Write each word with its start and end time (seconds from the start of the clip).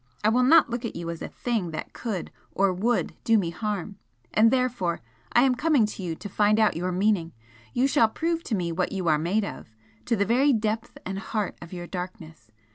I 0.23 0.29
will 0.29 0.41
not 0.41 0.67
look 0.67 0.83
at 0.83 0.95
you 0.95 1.11
as 1.11 1.21
a 1.21 1.27
thing 1.27 1.69
that 1.69 1.93
can 1.93 2.31
or 2.53 2.73
would 2.73 3.13
do 3.23 3.37
me 3.37 3.51
harm, 3.51 3.97
and 4.33 4.49
therefore 4.49 4.99
I 5.31 5.43
am 5.43 5.53
coming 5.53 5.85
to 5.85 6.01
you 6.01 6.15
to 6.15 6.27
find 6.27 6.59
out 6.59 6.75
your 6.75 6.91
meaning! 6.91 7.33
You 7.71 7.85
shall 7.85 8.09
prove 8.09 8.41
to 8.45 8.55
me 8.55 8.71
what 8.71 8.91
you 8.91 9.07
are 9.07 9.19
made 9.19 9.45
of, 9.45 9.75
to 10.05 10.15
the 10.15 10.25
very 10.25 10.53
depth 10.53 10.97
and 11.05 11.19
heart 11.19 11.55
of 11.61 11.71
your 11.71 11.85
darkness! 11.85 12.49